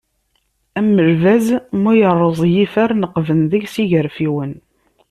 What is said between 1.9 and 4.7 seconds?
yerreẓ yifer, neqqben deg-s igerfiwen.